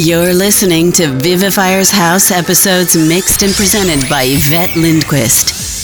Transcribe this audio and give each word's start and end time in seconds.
You're 0.00 0.32
listening 0.32 0.92
to 0.92 1.08
Vivifier's 1.08 1.90
House 1.90 2.30
episodes 2.30 2.96
mixed 2.96 3.42
and 3.42 3.52
presented 3.52 4.08
by 4.08 4.22
Yvette 4.28 4.76
Lindquist. 4.76 5.77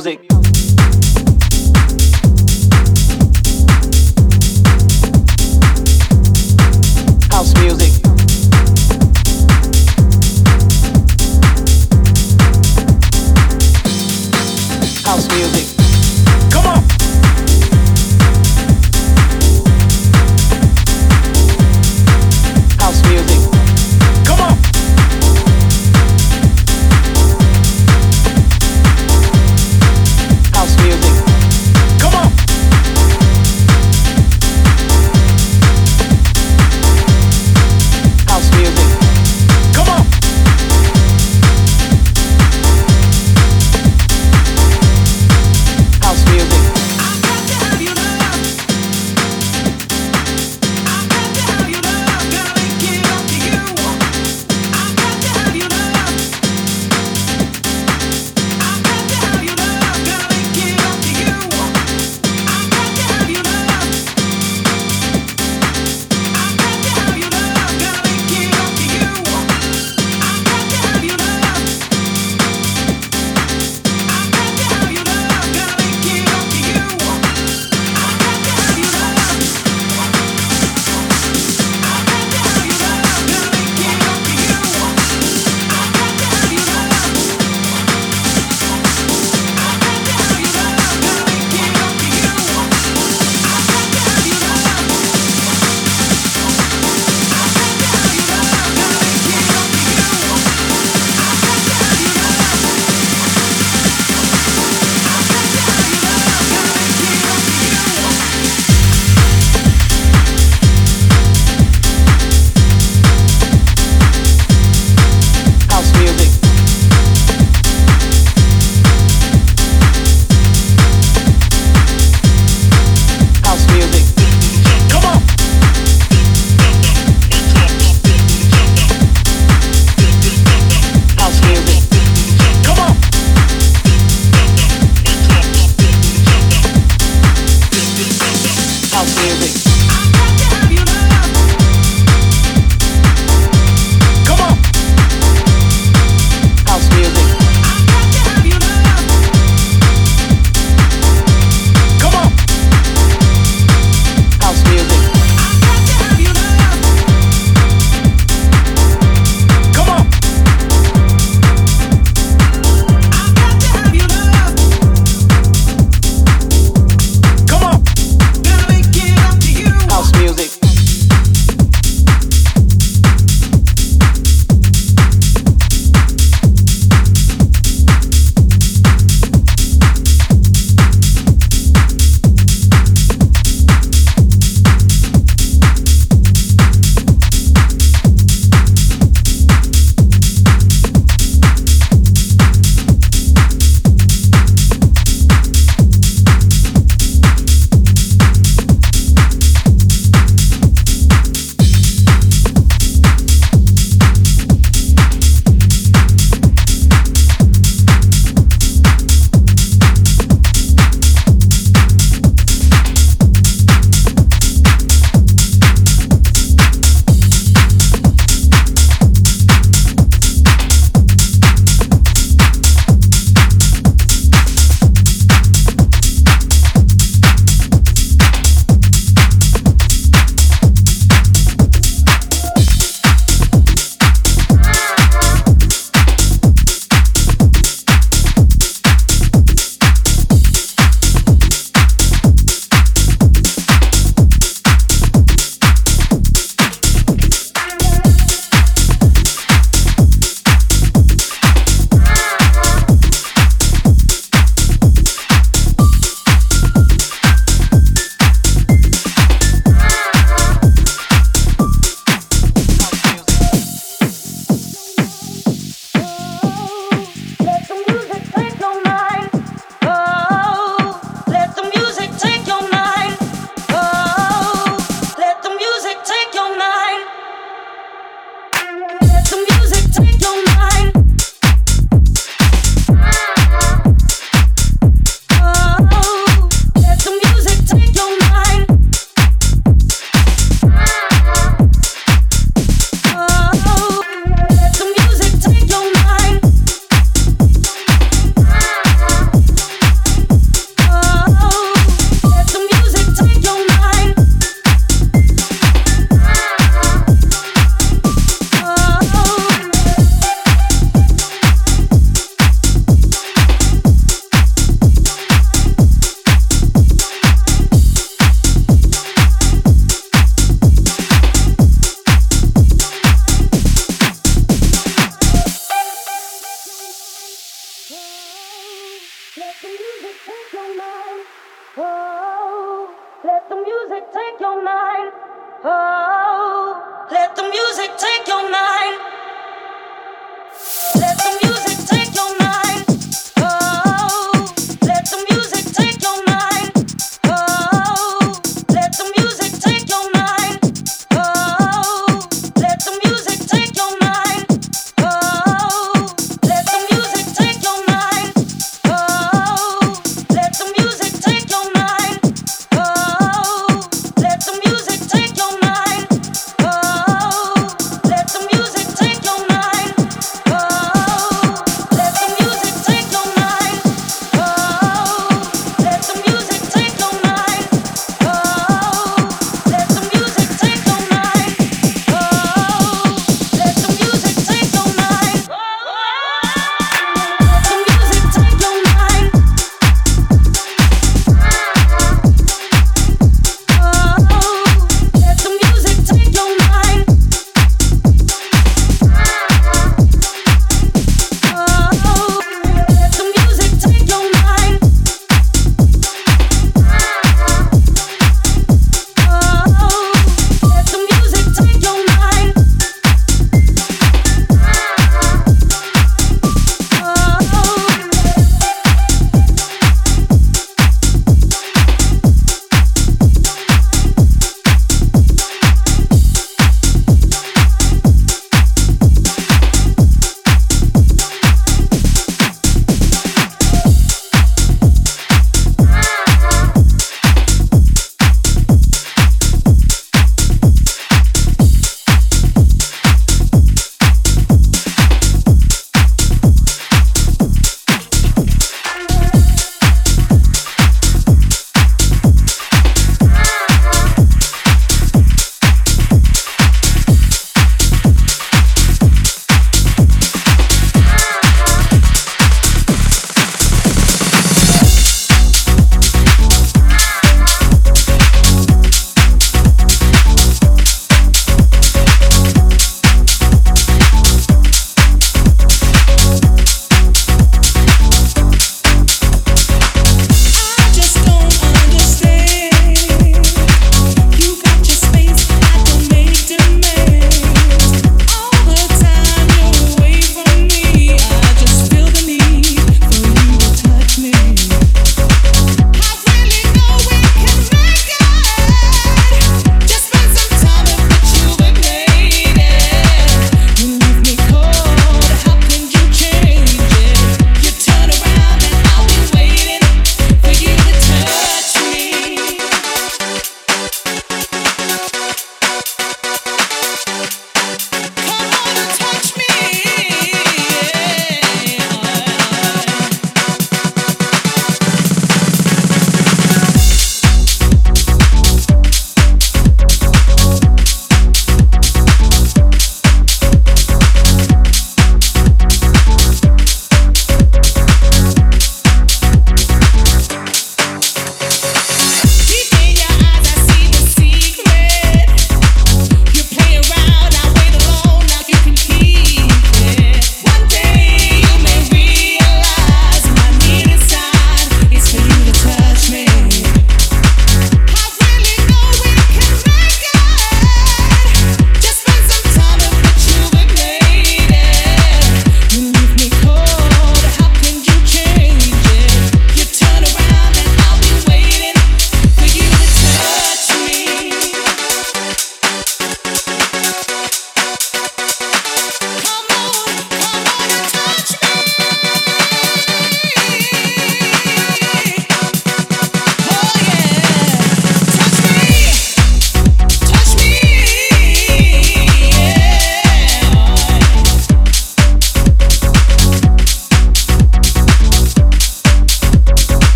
music. 0.00 0.29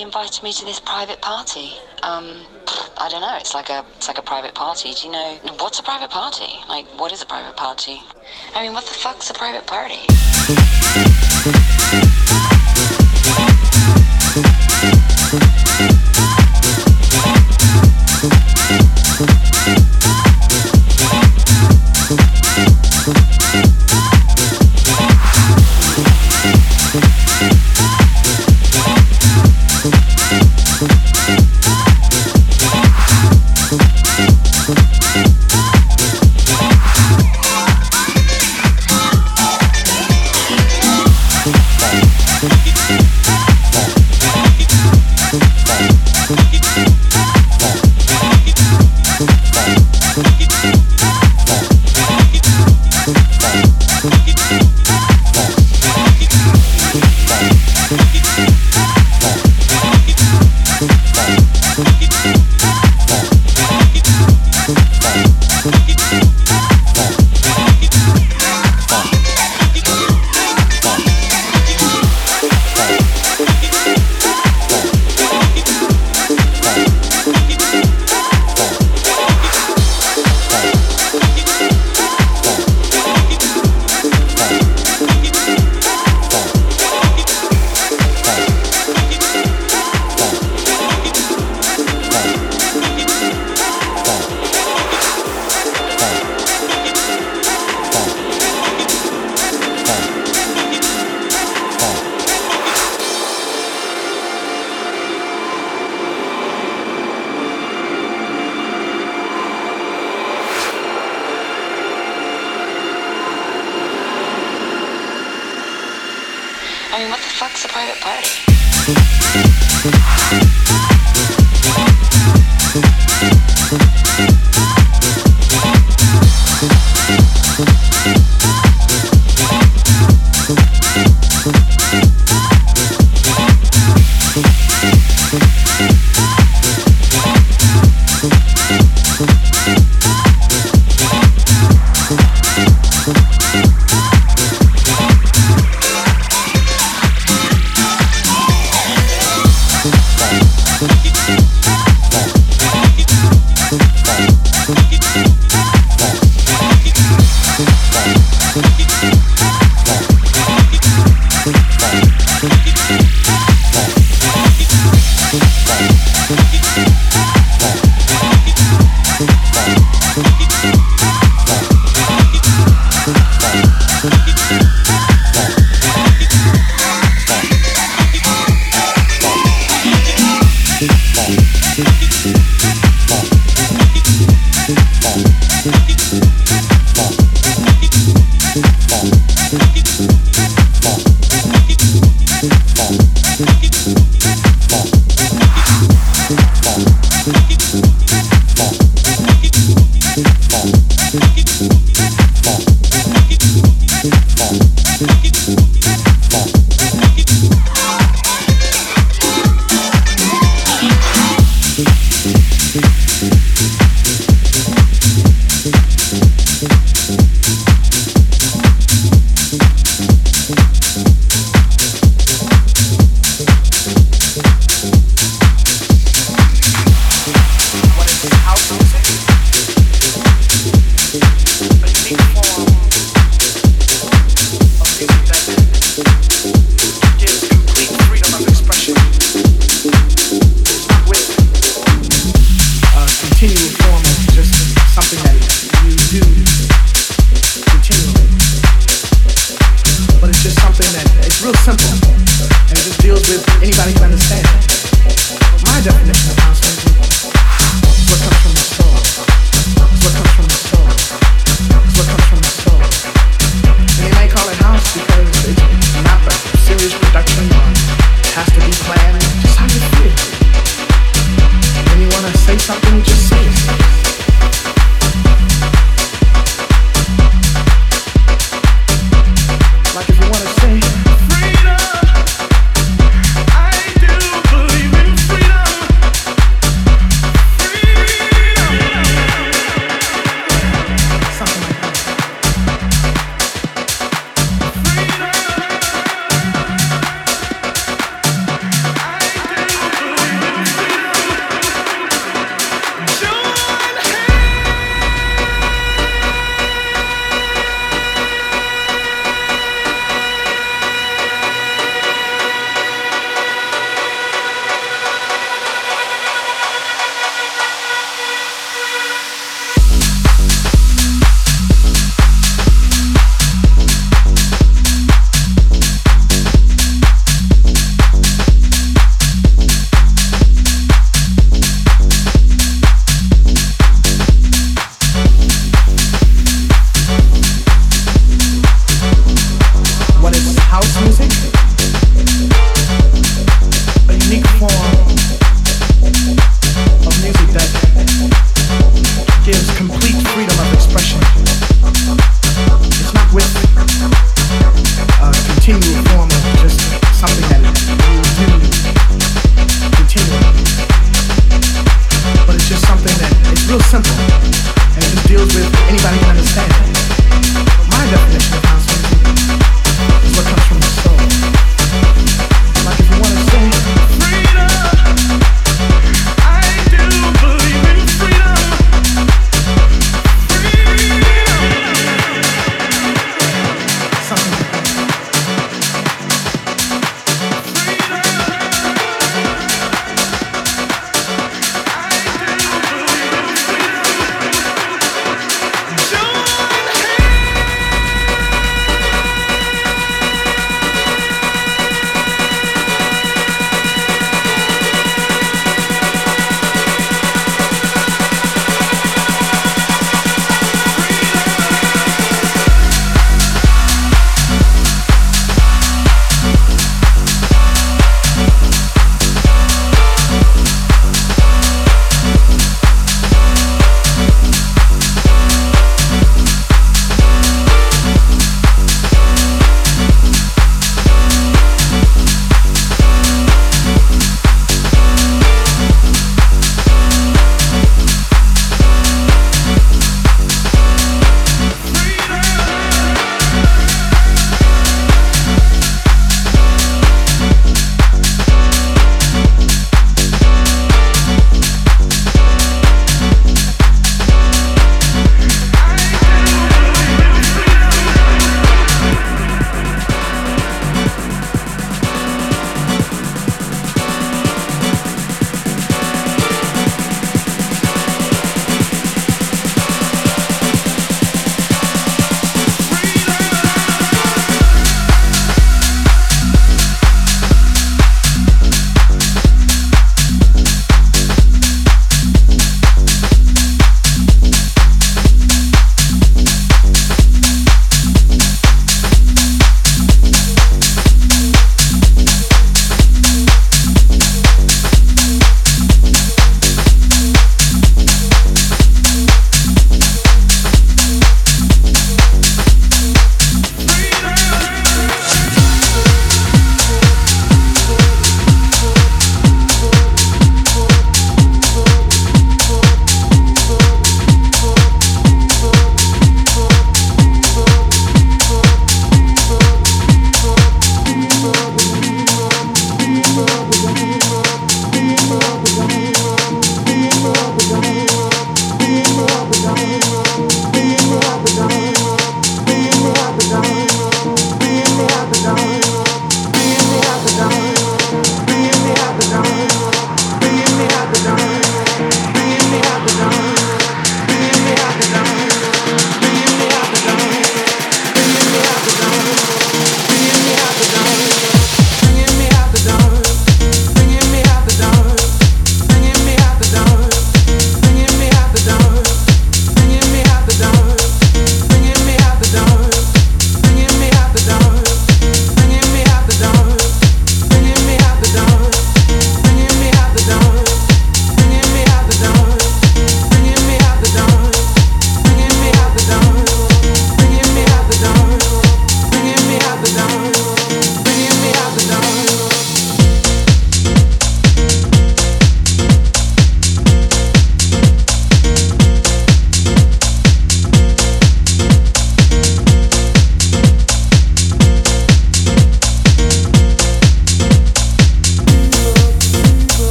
invited 0.00 0.42
me 0.42 0.52
to 0.52 0.64
this 0.64 0.80
private 0.80 1.20
party. 1.20 1.72
Um, 2.02 2.46
I 2.98 3.08
don't 3.10 3.20
know. 3.20 3.36
It's 3.38 3.54
like 3.54 3.68
a 3.68 3.84
it's 3.96 4.08
like 4.08 4.18
a 4.18 4.22
private 4.22 4.54
party. 4.54 4.94
Do 4.94 5.06
you 5.06 5.12
know 5.12 5.38
what's 5.58 5.78
a 5.78 5.82
private 5.82 6.10
party? 6.10 6.52
Like, 6.68 6.86
what 6.98 7.12
is 7.12 7.22
a 7.22 7.26
private 7.26 7.56
party? 7.56 8.00
I 8.54 8.62
mean, 8.62 8.72
what 8.72 8.86
the 8.86 8.94
fuck's 8.94 9.30
a 9.30 9.34
private 9.34 9.66
party? 9.66 11.31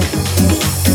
Yeah. 0.00 0.89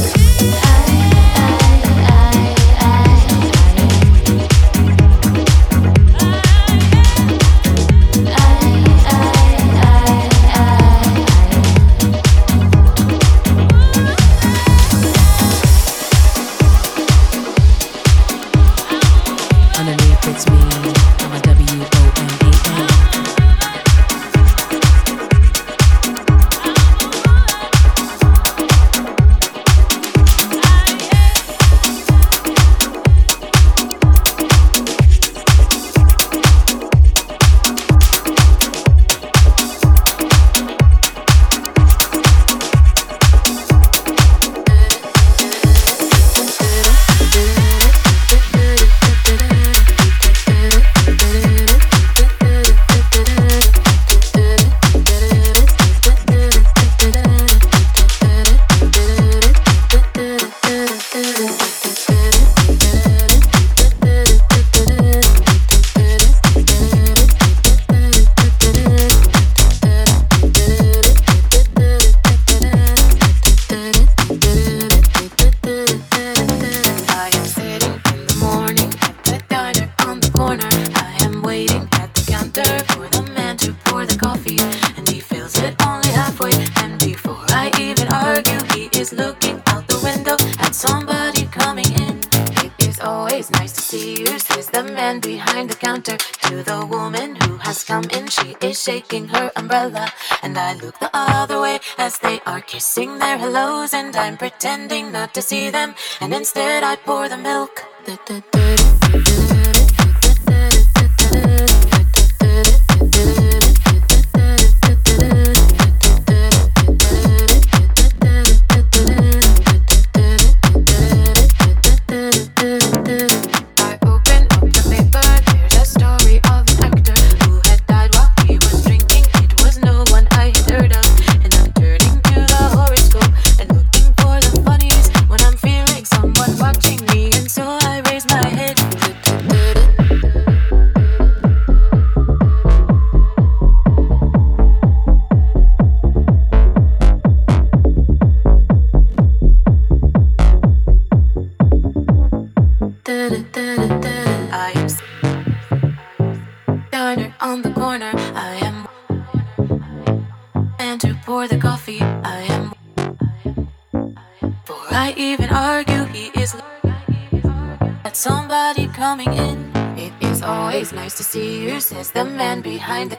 I'm 104.26 104.38
pretending 104.38 105.11
not 105.11 105.36
to 105.36 105.41
see 105.43 105.69
them, 105.69 105.93
and 106.19 106.34
instead 106.34 106.84
I 106.84 106.95
pour 106.95 107.30
the 107.30 107.38
milk. 107.38 107.64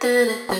did 0.00 0.28
it. 0.28 0.51